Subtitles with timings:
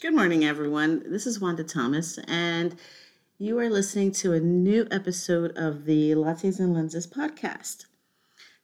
[0.00, 1.02] Good morning, everyone.
[1.12, 2.74] This is Wanda Thomas, and
[3.36, 7.84] you are listening to a new episode of the Lattes and Lenses podcast.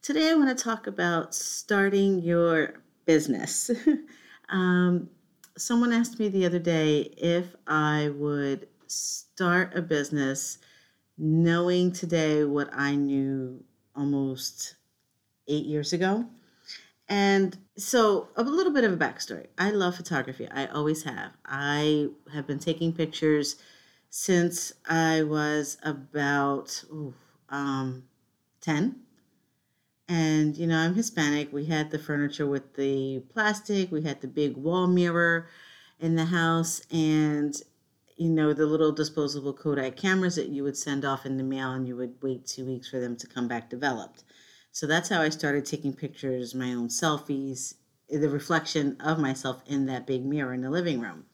[0.01, 3.71] Today, I want to talk about starting your business.
[4.49, 5.11] um,
[5.59, 10.57] someone asked me the other day if I would start a business
[11.19, 13.63] knowing today what I knew
[13.95, 14.77] almost
[15.49, 16.25] eight years ago.
[17.09, 19.47] And so, a little bit of a backstory.
[19.59, 20.49] I love photography.
[20.51, 21.33] I always have.
[21.45, 23.57] I have been taking pictures
[24.11, 27.15] since I was about ooh,
[27.49, 28.05] um,
[28.61, 28.97] 10.
[30.09, 31.53] And, you know, I'm Hispanic.
[31.53, 35.49] We had the furniture with the plastic, we had the big wall mirror
[35.99, 37.61] in the house, and,
[38.17, 41.73] you know, the little disposable Kodak cameras that you would send off in the mail
[41.73, 44.25] and you would wait two weeks for them to come back developed.
[44.77, 47.77] So that's how I started taking pictures, my own selfies,
[48.11, 51.25] the reflection of myself in that big mirror in the living room.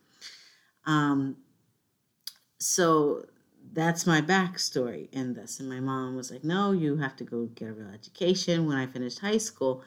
[0.87, 1.39] Um,
[2.61, 3.25] so
[3.73, 5.59] that's my backstory in this.
[5.59, 8.77] And my mom was like, no, you have to go get a real education when
[8.77, 9.83] I finished high school.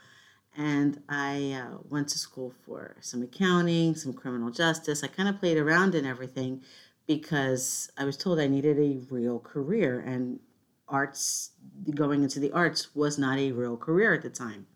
[0.58, 5.02] And I uh, went to school for some accounting, some criminal justice.
[5.02, 6.62] I kind of played around in everything
[7.08, 10.02] because I was told I needed a real career.
[10.02, 10.42] And
[10.88, 11.52] arts,
[11.94, 14.68] going into the arts was not a real career at the time.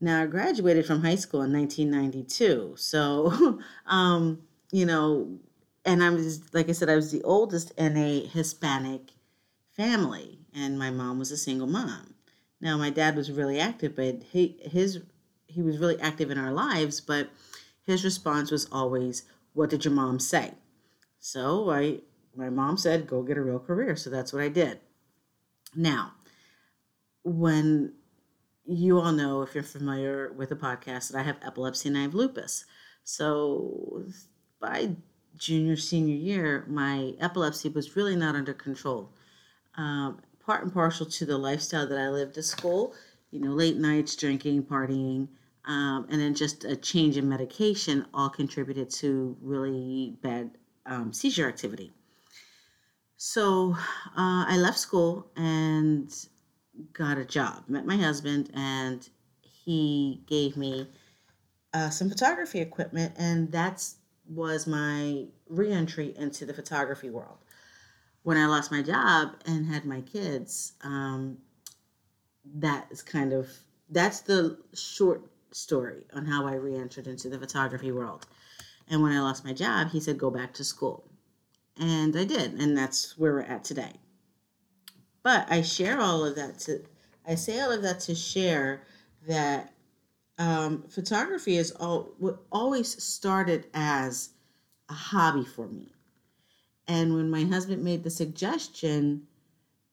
[0.00, 2.74] Now, I graduated from high school in 1992.
[2.76, 5.38] So, um, you know,
[5.84, 9.12] and I was, like I said, I was the oldest in a Hispanic
[9.70, 12.14] family, and my mom was a single mom.
[12.60, 15.00] Now, my dad was really active, but he, his,
[15.46, 17.30] he was really active in our lives, but
[17.84, 20.54] his response was always, What did your mom say?
[21.18, 22.00] So I,
[22.34, 23.96] my mom said, Go get a real career.
[23.96, 24.80] So that's what I did.
[25.74, 26.12] Now,
[27.22, 27.94] when
[28.66, 32.02] you all know, if you're familiar with the podcast, that I have epilepsy and I
[32.02, 32.64] have lupus.
[33.04, 34.04] So
[34.60, 34.96] by
[35.36, 39.12] junior, senior year, my epilepsy was really not under control.
[39.76, 42.94] Um, part and partial to the lifestyle that I lived at school,
[43.30, 45.28] you know, late nights, drinking, partying,
[45.64, 50.50] um, and then just a change in medication all contributed to really bad
[50.86, 51.92] um, seizure activity.
[53.22, 53.76] So
[54.16, 56.10] uh, I left school and
[56.94, 59.06] got a job, met my husband, and
[59.42, 60.88] he gave me
[61.74, 67.36] uh, some photography equipment, and that's was my reentry into the photography world.
[68.22, 71.36] When I lost my job and had my kids, um,
[72.54, 73.50] that is kind of
[73.90, 78.26] that's the short story on how I reentered into the photography world.
[78.88, 81.09] And when I lost my job, he said, go back to school.
[81.80, 83.94] And I did, and that's where we're at today.
[85.22, 86.84] But I share all of that to,
[87.26, 88.82] I say all of that to share
[89.26, 89.72] that
[90.38, 94.30] um, photography is all what always started as
[94.90, 95.92] a hobby for me.
[96.86, 99.22] And when my husband made the suggestion,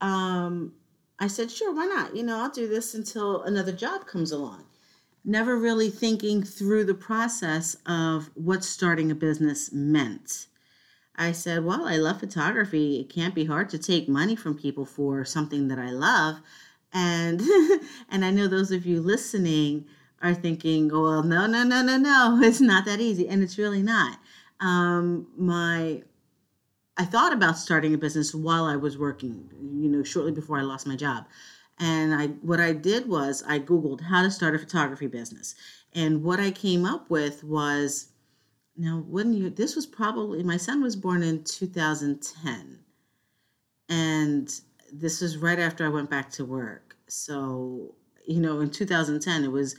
[0.02, 0.74] um,
[1.20, 2.16] I said, sure, why not?
[2.16, 4.66] You know, I'll do this until another job comes along.
[5.24, 10.48] Never really thinking through the process of what starting a business meant.
[11.18, 13.00] I said, Well, I love photography.
[13.00, 16.42] It can't be hard to take money from people for something that I love.
[16.94, 17.42] And
[18.10, 19.86] and I know those of you listening
[20.22, 23.28] are thinking, well, no, no, no, no, no, it's not that easy.
[23.28, 24.20] And it's really not.
[24.60, 26.04] Um, my
[27.00, 30.64] I thought about starting a business while I was working, you know, shortly before I
[30.64, 31.26] lost my job.
[31.80, 35.54] And I what I did was I Googled how to start a photography business.
[35.94, 38.10] And what I came up with was
[38.78, 42.80] now when you this was probably my son was born in 2010
[43.90, 44.62] and
[44.94, 46.96] this was right after i went back to work.
[47.08, 47.96] So
[48.26, 49.76] you know in 2010 it was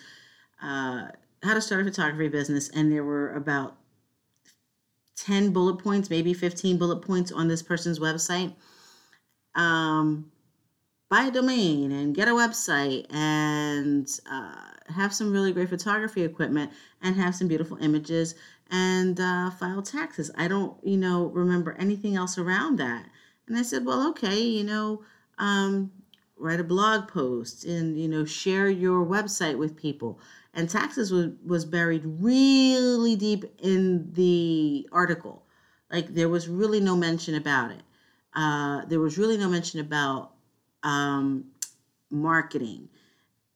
[0.62, 1.08] uh,
[1.42, 3.76] how to start a photography business and there were about
[5.16, 8.54] 10 bullet points maybe 15 bullet points on this person's website.
[9.54, 10.31] Um,
[11.08, 16.72] buy a domain and get a website and uh, have some really great photography equipment
[17.03, 18.34] and have some beautiful images
[18.71, 20.31] and uh, file taxes.
[20.37, 23.06] I don't, you know, remember anything else around that.
[23.46, 25.02] And I said, well, okay, you know,
[25.38, 25.90] um,
[26.37, 30.20] write a blog post and, you know, share your website with people.
[30.55, 35.44] And taxes was, was buried really deep in the article.
[35.90, 37.82] Like there was really no mention about it.
[38.35, 40.32] Uh, there was really no mention about
[40.82, 41.46] um,
[42.11, 42.88] marketing.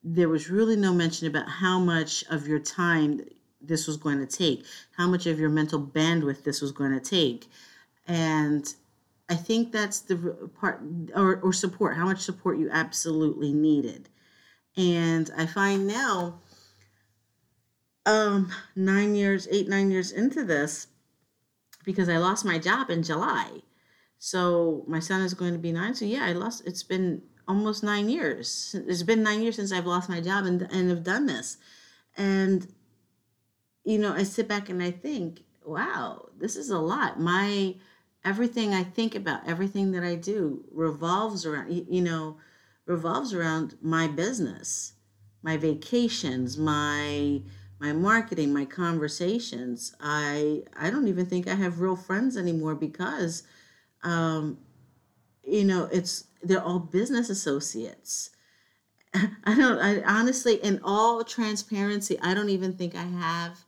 [0.04, 3.20] There was really no mention about how much of your time
[3.60, 4.64] this was going to take,
[4.96, 7.46] how much of your mental bandwidth this was going to take.
[8.08, 8.66] And
[9.28, 10.82] I think that's the part,
[11.14, 14.08] or, or support, how much support you absolutely needed.
[14.76, 16.40] And I find now,
[18.04, 20.88] um, nine years, eight, nine years into this,
[21.84, 23.62] because I lost my job in July.
[24.18, 25.94] So my son is going to be nine.
[25.94, 26.62] So yeah, I lost.
[26.66, 28.74] It's been almost nine years.
[28.86, 31.56] It's been nine years since I've lost my job and and have done this,
[32.16, 32.66] and
[33.84, 37.20] you know I sit back and I think, wow, this is a lot.
[37.20, 37.76] My
[38.24, 42.38] everything I think about, everything that I do revolves around you know
[42.86, 44.94] revolves around my business,
[45.42, 47.42] my vacations, my
[47.80, 49.94] my marketing, my conversations.
[50.00, 53.42] I I don't even think I have real friends anymore because
[54.02, 54.58] um
[55.44, 58.30] you know, it's they're all business associates.
[59.14, 63.64] I don't I honestly in all transparency, I don't even think I have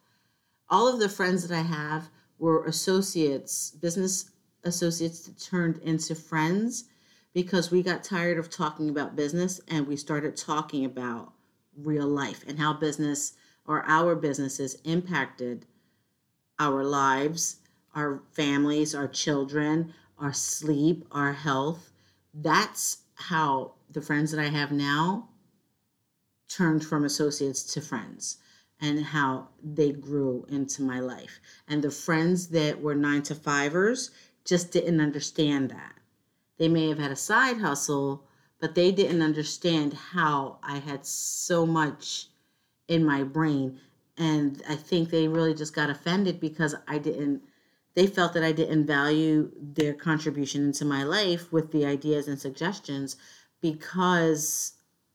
[0.69, 4.31] all of the friends that I have were associates, business
[4.65, 6.85] associates that turned into friends
[7.33, 11.33] because we got tired of talking about business and we started talking about
[11.77, 13.35] real life and how business
[13.67, 15.67] or our businesses impacted
[16.59, 17.57] our lives,
[17.95, 21.91] our families, our children, our sleep, our health.
[22.35, 25.29] That's how the friends that I have now
[26.49, 28.39] turned from associates to friends
[28.81, 31.41] and how they grew into my life.
[31.69, 34.11] And the friends that were nine to fivers
[34.45, 35.95] just didn't understand that.
[36.59, 38.25] They may have had a side hustle,
[38.61, 42.29] but they didn't understand how I had so much
[42.89, 43.81] in my brain.
[44.17, 47.43] And I think they really just got offended because I didn't,
[47.95, 52.39] they felt that I didn't value their contribution into my life with the ideas and
[52.39, 53.17] suggestions
[53.61, 54.73] because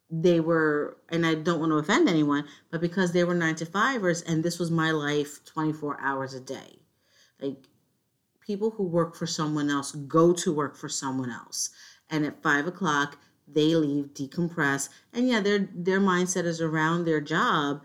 [0.10, 3.66] they were, and I don't want to offend anyone, but because they were nine to
[3.66, 6.80] fivers and this was my life 24 hours a day.
[7.40, 7.68] Like
[8.50, 11.70] people who work for someone else go to work for someone else.
[12.10, 17.22] And at five o'clock, they leave, decompress, and yeah, their their mindset is around their
[17.22, 17.84] job,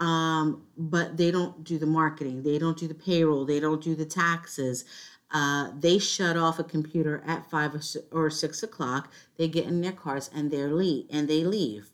[0.00, 3.94] um, but they don't do the marketing, they don't do the payroll, they don't do
[3.94, 4.84] the taxes.
[5.32, 7.72] Uh, they shut off a computer at five
[8.10, 9.12] or six o'clock.
[9.36, 11.90] They get in their cars and they're leave and they leave.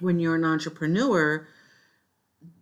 [0.00, 1.48] When you're an entrepreneur,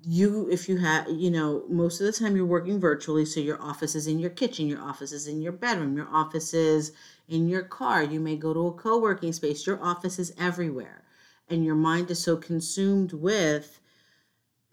[0.03, 3.61] you if you have you know most of the time you're working virtually so your
[3.63, 6.93] office is in your kitchen your office is in your bedroom your office is
[7.29, 11.05] in your car you may go to a co-working space your office is everywhere
[11.49, 13.81] and your mind is so consumed with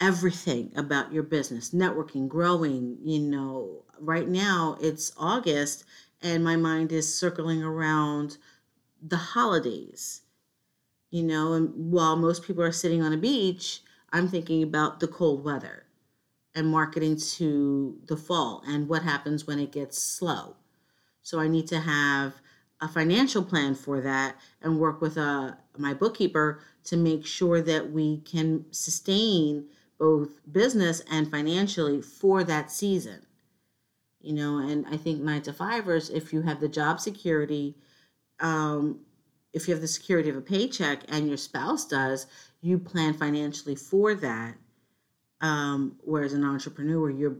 [0.00, 5.84] everything about your business networking growing you know right now it's august
[6.20, 8.36] and my mind is circling around
[9.00, 10.22] the holidays
[11.10, 13.80] you know and while most people are sitting on a beach
[14.12, 15.84] I'm thinking about the cold weather
[16.54, 20.56] and marketing to the fall and what happens when it gets slow.
[21.22, 22.34] So I need to have
[22.80, 27.90] a financial plan for that and work with uh, my bookkeeper to make sure that
[27.90, 29.66] we can sustain
[29.98, 33.26] both business and financially for that season.
[34.20, 37.76] You know, and I think nine to fivers, if you have the job security,
[38.40, 39.00] um,
[39.52, 42.26] if you have the security of a paycheck and your spouse does,
[42.60, 44.56] you plan financially for that.
[45.40, 47.36] Um, whereas an entrepreneur, you're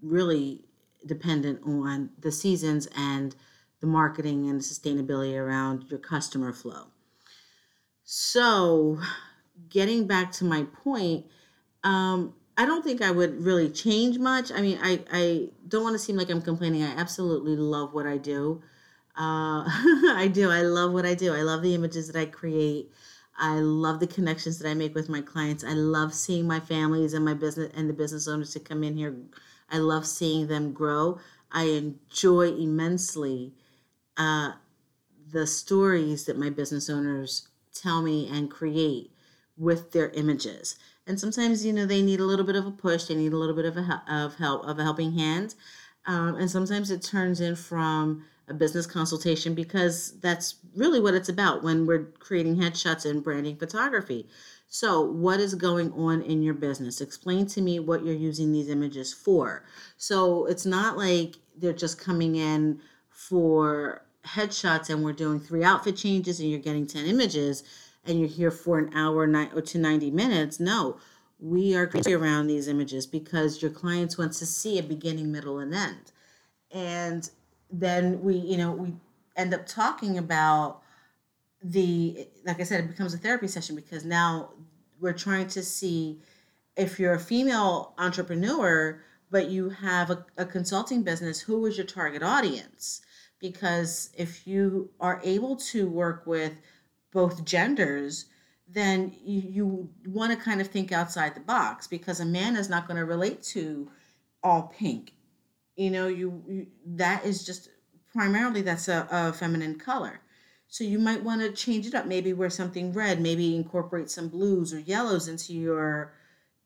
[0.00, 0.64] really
[1.06, 3.34] dependent on the seasons and
[3.80, 6.86] the marketing and the sustainability around your customer flow.
[8.04, 8.98] So,
[9.68, 11.26] getting back to my point,
[11.84, 14.50] um, I don't think I would really change much.
[14.50, 16.82] I mean, I, I don't want to seem like I'm complaining.
[16.82, 18.62] I absolutely love what I do.
[19.16, 20.50] Uh, I do.
[20.50, 21.34] I love what I do.
[21.34, 22.90] I love the images that I create.
[23.38, 25.62] I love the connections that I make with my clients.
[25.62, 28.96] I love seeing my families and my business and the business owners to come in
[28.96, 29.14] here.
[29.70, 31.20] I love seeing them grow.
[31.52, 33.54] I enjoy immensely
[34.16, 34.52] uh,
[35.30, 39.12] the stories that my business owners tell me and create
[39.56, 40.76] with their images.
[41.08, 43.04] And sometimes, you know, they need a little bit of a push.
[43.04, 45.54] They need a little bit of a of help of a helping hand.
[46.06, 51.28] Um, and sometimes it turns in from a business consultation because that's really what it's
[51.28, 54.26] about when we're creating headshots and branding photography.
[54.68, 57.00] So, what is going on in your business?
[57.00, 59.64] Explain to me what you're using these images for.
[59.96, 65.96] So, it's not like they're just coming in for headshots and we're doing three outfit
[65.96, 67.64] changes and you're getting 10 images
[68.04, 70.58] and you're here for an hour or to 90 minutes.
[70.58, 70.98] No,
[71.38, 75.58] we are crazy around these images because your clients want to see a beginning, middle,
[75.58, 76.12] and end.
[76.70, 77.30] And
[77.70, 78.94] then we, you know, we
[79.36, 80.82] end up talking about
[81.62, 84.50] the, like I said, it becomes a therapy session because now
[85.00, 86.20] we're trying to see
[86.76, 89.00] if you're a female entrepreneur,
[89.30, 93.00] but you have a, a consulting business, who is your target audience?
[93.40, 96.60] Because if you are able to work with
[97.12, 98.26] both genders,
[98.68, 99.42] then you,
[100.02, 102.98] you want to kind of think outside the box because a man is not going
[102.98, 103.90] to relate to
[104.42, 105.12] all pink.
[105.76, 107.68] You know you, you that is just
[108.12, 110.20] primarily that's a, a feminine color.
[110.66, 114.28] So you might want to change it up maybe wear something red maybe incorporate some
[114.28, 116.12] blues or yellows into your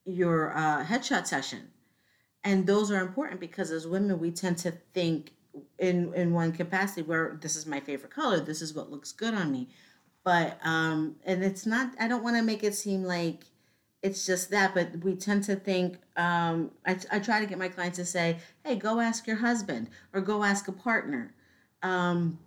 [0.05, 1.69] your uh, headshot session.
[2.43, 5.35] And those are important because as women we tend to think
[5.79, 9.35] in in one capacity where this is my favorite color this is what looks good
[9.35, 9.69] on me
[10.25, 13.45] but um and it's not i don't want to make it seem like
[14.03, 17.69] it's just that but we tend to think um I, I try to get my
[17.69, 21.35] clients to say hey go ask your husband or go ask a partner.
[21.83, 22.39] Um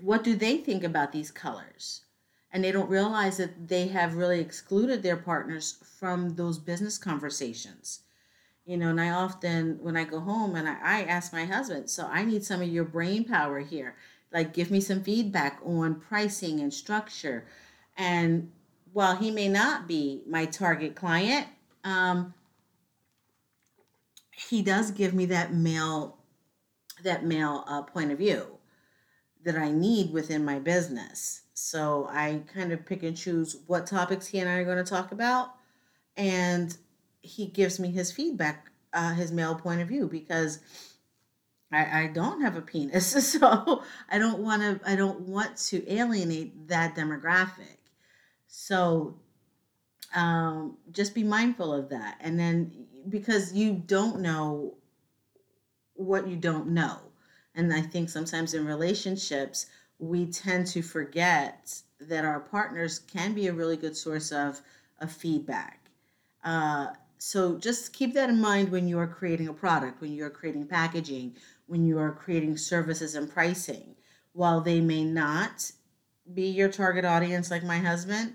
[0.00, 2.02] what do they think about these colors?
[2.50, 8.00] And they don't realize that they have really excluded their partners from those business conversations.
[8.64, 11.90] You know and i often when i go home and I, I ask my husband
[11.90, 13.94] so i need some of your brain power here
[14.34, 17.46] like give me some feedback on pricing and structure.
[17.96, 18.50] And
[18.92, 21.46] while he may not be my target client
[21.84, 22.34] um,
[24.30, 26.18] he does give me that male
[27.02, 28.46] that male uh, point of view
[29.44, 31.42] that i need within my business.
[31.54, 34.84] So i kind of pick and choose what topics he and i are going to
[34.84, 35.54] talk about
[36.16, 36.76] and
[37.24, 40.58] he gives me his feedback, uh, his male point of view, because
[41.72, 44.80] I, I don't have a penis, so I don't want to.
[44.88, 47.78] I don't want to alienate that demographic.
[48.46, 49.16] So
[50.14, 54.74] um, just be mindful of that, and then because you don't know
[55.94, 56.98] what you don't know,
[57.54, 59.66] and I think sometimes in relationships
[59.98, 64.60] we tend to forget that our partners can be a really good source of
[65.00, 65.80] of feedback.
[66.44, 70.24] Uh, so just keep that in mind when you are creating a product, when you
[70.26, 71.34] are creating packaging,
[71.66, 73.94] when you are creating services and pricing.
[74.32, 75.70] While they may not
[76.32, 78.34] be your target audience like my husband,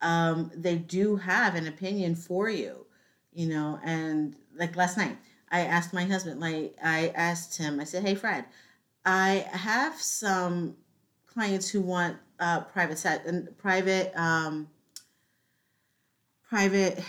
[0.00, 2.86] um, they do have an opinion for you,
[3.32, 3.80] you know.
[3.84, 5.16] And like last night,
[5.50, 8.44] I asked my husband, like I asked him, I said, "Hey, Fred,
[9.04, 10.76] I have some
[11.26, 14.68] clients who want uh, private set and private um,
[16.48, 17.02] private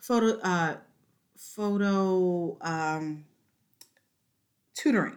[0.00, 0.76] photo uh,
[1.36, 3.24] photo um,
[4.74, 5.16] tutoring,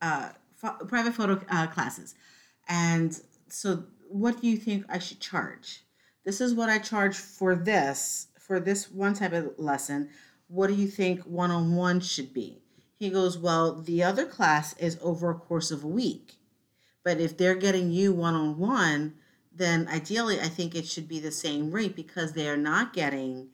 [0.00, 0.30] uh,
[0.88, 2.14] private photo uh, classes,
[2.68, 5.84] and so what do you think I should charge?
[6.24, 10.10] This is what I charge for this for this one type of lesson.
[10.48, 12.62] What do you think one on one should be?
[12.98, 16.36] He goes, Well, the other class is over a course of a week.
[17.04, 19.14] But if they're getting you one on one,
[19.54, 23.48] then ideally I think it should be the same rate because they are not getting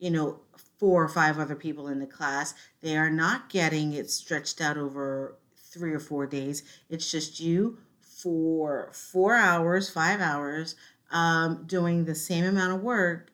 [0.00, 0.40] you know,
[0.78, 2.54] four or five other people in the class.
[2.80, 6.64] They are not getting it stretched out over three or four days.
[6.88, 10.74] It's just you for four hours, five hours,
[11.10, 13.30] um, doing the same amount of work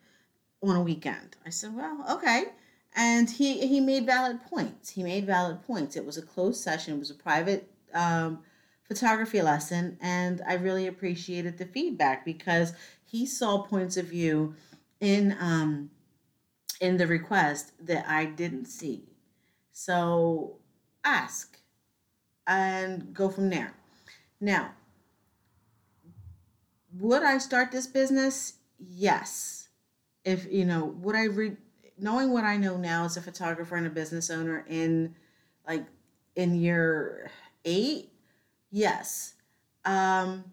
[0.63, 1.37] on a weekend.
[1.47, 2.47] I said, well, okay.
[2.95, 4.91] And he, he made valid points.
[4.91, 5.97] He made valid points.
[5.97, 8.41] It was a closed session, it was a private um,
[8.89, 9.99] photography lesson.
[10.01, 12.73] And I really appreciated the feedback because
[13.05, 14.55] he saw points of view
[15.01, 15.91] in um,
[16.81, 19.09] in the request that I didn't see.
[19.73, 20.59] So
[21.05, 21.59] ask
[22.47, 23.75] and go from there.
[24.41, 24.73] Now,
[26.93, 28.55] would I start this business?
[28.79, 29.69] Yes.
[30.25, 31.57] If you know, would I read
[31.99, 35.15] knowing what I know now as a photographer and a business owner in
[35.67, 35.87] like
[36.35, 37.31] in year
[37.65, 38.11] eight?
[38.71, 39.35] Yes.
[39.85, 40.53] Um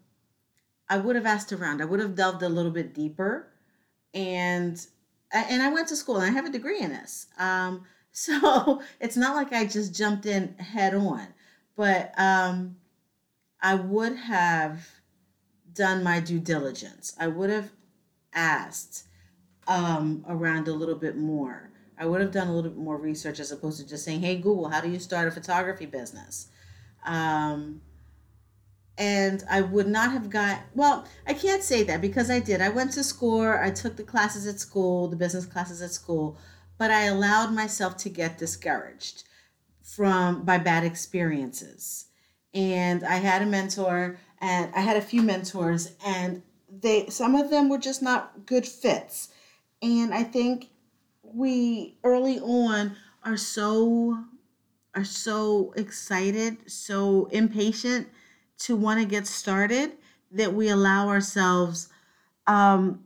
[0.88, 1.80] I would have asked around.
[1.80, 3.48] I would have delved a little bit deeper
[4.12, 4.86] and
[5.34, 7.26] and I went to school and I have a degree in this.
[7.38, 11.26] Um, so it's not like I just jumped in head on,
[11.76, 12.76] but um,
[13.60, 14.88] I would have
[15.72, 17.14] done my due diligence.
[17.18, 17.70] I would have
[18.32, 19.06] asked
[19.66, 21.70] um, around a little bit more.
[21.98, 24.36] I would have done a little bit more research as opposed to just saying, "Hey
[24.36, 26.48] Google, how do you start a photography business?"
[27.04, 27.80] Um,
[28.96, 32.60] and I would not have got well, I can't say that because I did.
[32.60, 36.38] I went to school, I took the classes at school, the business classes at school,
[36.78, 39.24] but I allowed myself to get discouraged
[39.82, 42.06] from by bad experiences.
[42.52, 47.50] And I had a mentor and I had a few mentors and they some of
[47.50, 49.28] them were just not good fits.
[49.82, 50.68] And I think
[51.22, 54.24] we early on are so
[54.94, 58.08] are so excited, so impatient
[58.58, 59.92] to want to get started
[60.30, 61.88] that we allow ourselves
[62.46, 63.04] um,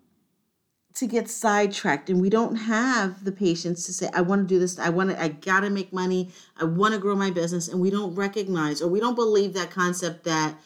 [0.95, 2.11] to get sidetracked.
[2.11, 4.79] And we don't have the patience to say i want to do this.
[4.79, 6.31] I want to i gotta make money.
[6.61, 7.69] I want to grow my business.
[7.69, 10.59] And we don't recognize or we don't believe that concept that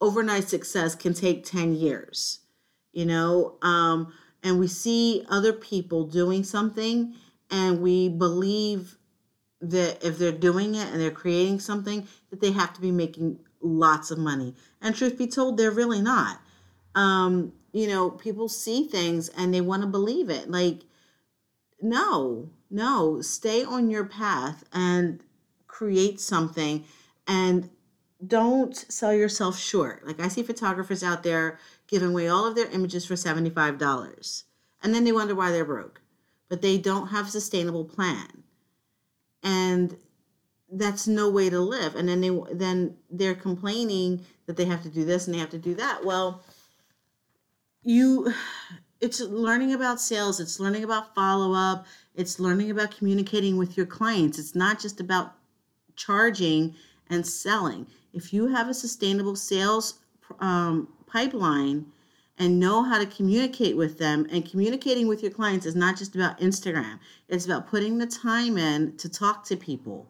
[0.00, 2.40] overnight success can take 10 years
[2.98, 3.56] you know?
[3.62, 7.14] Um, and we see other people doing something
[7.50, 8.96] and we believe
[9.60, 13.38] that if they're doing it and they're creating something that they have to be making
[13.60, 14.54] lots of money.
[14.80, 16.40] And truth be told, they're really not.
[16.94, 20.50] Um, you know, people see things and they want to believe it.
[20.50, 20.80] Like,
[21.80, 25.20] no, no, stay on your path and
[25.66, 26.84] create something
[27.26, 27.70] and
[28.26, 30.04] don't sell yourself short.
[30.06, 34.42] Like I see photographers out there giving away all of their images for $75
[34.82, 36.00] and then they wonder why they're broke.
[36.48, 38.42] But they don't have a sustainable plan.
[39.42, 39.96] And
[40.70, 41.94] that's no way to live.
[41.94, 45.50] And then they then they're complaining that they have to do this and they have
[45.50, 46.04] to do that.
[46.04, 46.42] Well,
[47.82, 48.32] you
[49.00, 53.86] it's learning about sales, it's learning about follow up, it's learning about communicating with your
[53.86, 54.38] clients.
[54.38, 55.34] It's not just about
[55.94, 56.74] charging
[57.08, 57.86] and selling.
[58.12, 60.00] If you have a sustainable sales
[60.40, 61.86] um, pipeline
[62.38, 66.14] and know how to communicate with them, and communicating with your clients is not just
[66.14, 66.98] about Instagram,
[67.28, 70.08] it's about putting the time in to talk to people,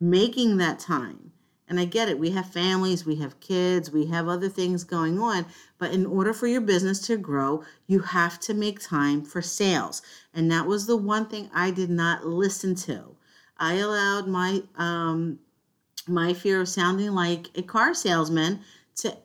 [0.00, 1.32] making that time.
[1.68, 2.18] And I get it.
[2.18, 5.46] We have families, we have kids, we have other things going on.
[5.78, 10.00] But in order for your business to grow, you have to make time for sales.
[10.32, 13.16] And that was the one thing I did not listen to.
[13.58, 15.40] I allowed my um,
[16.06, 18.60] my fear of sounding like a car salesman
[18.96, 19.16] to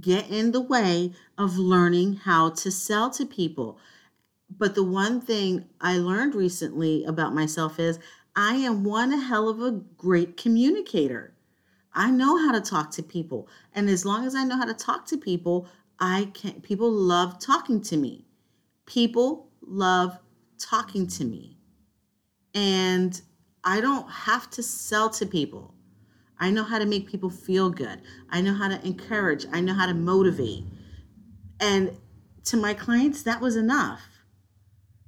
[0.00, 3.78] get in the way of learning how to sell to people.
[4.50, 7.98] But the one thing I learned recently about myself is
[8.36, 11.34] I am one hell of a great communicator.
[11.92, 13.48] I know how to talk to people.
[13.72, 15.68] And as long as I know how to talk to people,
[16.00, 18.26] I can people love talking to me.
[18.86, 20.18] People love
[20.58, 21.58] talking to me.
[22.52, 23.20] And
[23.62, 25.74] I don't have to sell to people.
[26.38, 28.02] I know how to make people feel good.
[28.28, 29.46] I know how to encourage.
[29.52, 30.64] I know how to motivate.
[31.60, 31.96] And
[32.46, 34.02] to my clients, that was enough.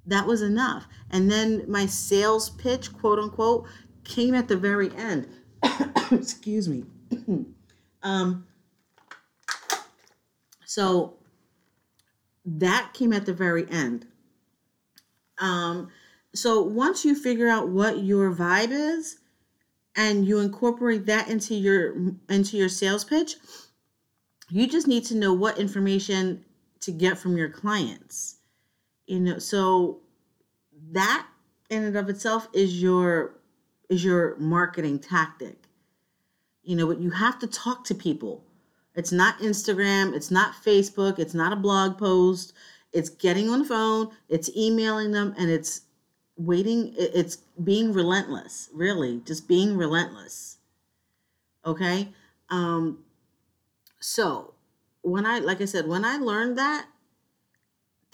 [0.06, 0.86] That was enough.
[1.10, 3.66] And then my sales pitch, quote unquote,
[4.04, 5.28] came at the very end.
[6.10, 6.84] Excuse me.
[8.02, 8.46] um,
[10.64, 11.14] so
[12.44, 14.06] that came at the very end.
[15.38, 15.90] Um,
[16.34, 19.18] so once you figure out what your vibe is,
[19.96, 21.94] and you incorporate that into your
[22.28, 23.36] into your sales pitch
[24.50, 26.44] you just need to know what information
[26.80, 28.36] to get from your clients
[29.06, 30.00] you know so
[30.92, 31.26] that
[31.70, 33.34] in and of itself is your
[33.88, 35.56] is your marketing tactic.
[36.62, 38.44] You know what you have to talk to people.
[38.94, 42.52] It's not instagram it's not facebook it's not a blog post.
[42.92, 45.82] It's getting on the phone it's emailing them and it's
[46.36, 50.58] waiting it's being relentless really just being relentless.
[51.64, 52.08] Okay?
[52.48, 53.04] Um
[54.00, 54.54] so
[55.02, 56.86] when i like i said when i learned that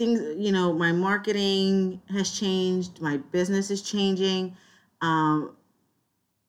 [0.02, 4.56] things you know my marketing has changed my business is changing
[5.00, 5.54] um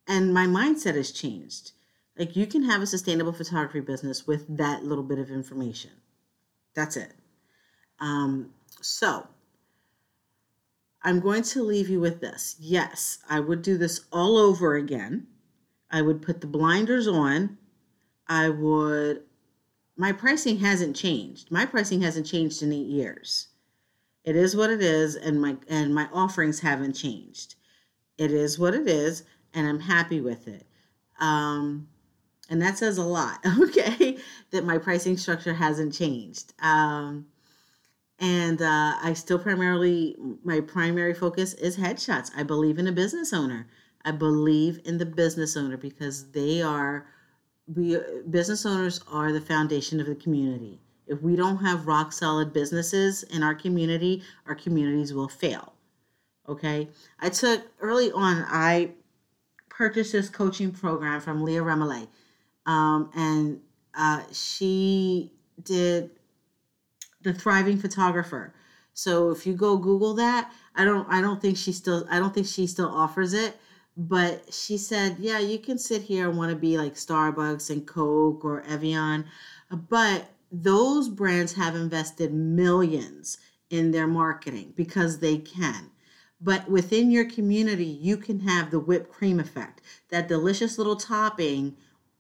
[0.07, 1.71] and my mindset has changed
[2.17, 5.91] like you can have a sustainable photography business with that little bit of information
[6.75, 7.13] that's it
[7.99, 8.49] um
[8.81, 9.27] so
[11.03, 12.55] I'm going to leave you with this.
[12.59, 15.27] Yes, I would do this all over again.
[15.91, 17.57] I would put the blinders on.
[18.27, 19.23] I would,
[19.95, 21.51] my pricing hasn't changed.
[21.51, 23.49] My pricing hasn't changed in eight years.
[24.23, 27.55] It is what it is, and my and my offerings haven't changed.
[28.17, 30.65] It is what it is, and I'm happy with it.
[31.19, 31.87] Um,
[32.49, 34.17] and that says a lot, okay?
[34.51, 36.53] That my pricing structure hasn't changed.
[36.59, 37.27] Um,
[38.19, 42.31] and uh, I still primarily, my primary focus is headshots.
[42.35, 43.67] I believe in a business owner.
[44.05, 47.07] I believe in the business owner because they are,
[47.67, 47.97] we
[48.29, 50.79] business owners are the foundation of the community.
[51.07, 55.73] If we don't have rock solid businesses in our community, our communities will fail.
[56.47, 56.89] Okay.
[57.19, 58.91] I took early on, I
[59.69, 62.07] purchased this coaching program from Leah Remillet.
[62.65, 63.59] Um, and
[63.95, 66.11] uh, she did
[67.21, 68.53] the thriving photographer.
[68.93, 72.33] So if you go Google that, I don't I don't think she still I don't
[72.33, 73.57] think she still offers it,
[73.95, 77.85] but she said, "Yeah, you can sit here and want to be like Starbucks and
[77.85, 79.25] Coke or Evian,
[79.71, 83.37] uh, but those brands have invested millions
[83.69, 85.89] in their marketing because they can.
[86.39, 91.75] But within your community, you can have the whipped cream effect, that delicious little topping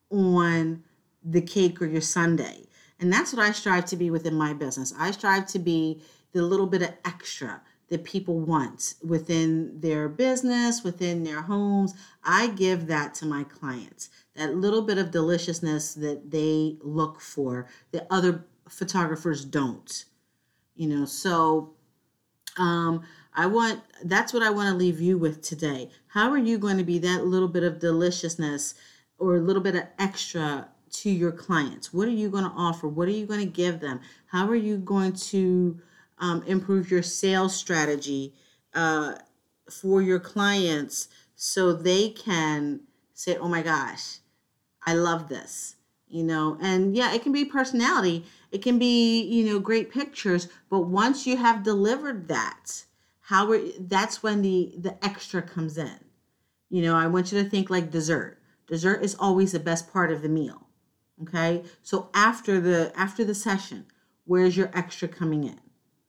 [0.09, 0.83] on
[1.23, 2.63] the cake or your sundae.
[2.99, 4.93] And that's what I strive to be within my business.
[4.97, 7.61] I strive to be the little bit of extra
[7.93, 11.93] that people want within their business, within their homes.
[12.23, 14.09] I give that to my clients.
[14.33, 20.05] That little bit of deliciousness that they look for that other photographers don't.
[20.75, 21.75] You know, so
[22.57, 23.03] um
[23.35, 25.91] I want that's what I want to leave you with today.
[26.07, 28.73] How are you going to be that little bit of deliciousness
[29.19, 31.93] or a little bit of extra to your clients?
[31.93, 32.87] What are you going to offer?
[32.87, 34.01] What are you going to give them?
[34.25, 35.79] How are you going to
[36.19, 38.33] um, improve your sales strategy
[38.73, 39.15] uh,
[39.69, 42.81] for your clients so they can
[43.13, 44.19] say, oh my gosh,
[44.85, 45.75] I love this?
[46.07, 50.47] You know, and yeah, it can be personality, it can be, you know, great pictures,
[50.69, 52.83] but once you have delivered that,
[53.21, 55.99] how are, that's when the the extra comes in.
[56.69, 58.39] You know, I want you to think like dessert.
[58.67, 60.67] Dessert is always the best part of the meal.
[61.21, 61.63] Okay?
[61.81, 63.85] So after the after the session,
[64.25, 65.59] where's your extra coming in?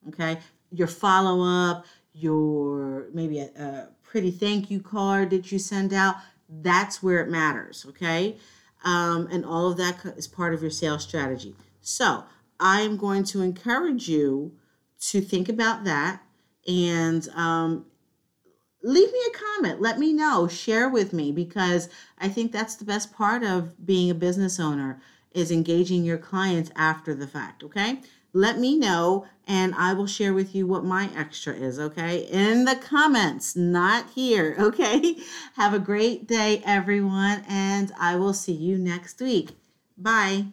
[0.08, 0.38] Okay?
[0.70, 6.16] Your follow-up, your maybe a, a pretty thank you card that you send out,
[6.48, 8.36] that's where it matters, okay?
[8.84, 11.54] Um, and all of that is part of your sales strategy.
[11.80, 12.24] So
[12.60, 14.52] I'm going to encourage you
[15.10, 16.22] to think about that
[16.66, 17.86] and um,
[18.82, 19.80] leave me a comment.
[19.80, 20.46] Let me know.
[20.46, 21.88] Share with me because
[22.18, 25.00] I think that's the best part of being a business owner
[25.32, 27.64] is engaging your clients after the fact.
[27.64, 28.00] Okay.
[28.34, 31.78] Let me know and I will share with you what my extra is.
[31.78, 32.26] Okay.
[32.30, 34.56] In the comments, not here.
[34.64, 35.16] Okay.
[35.54, 37.44] Have a great day, everyone.
[37.48, 39.50] And I will see you next week.
[39.96, 40.46] Bye.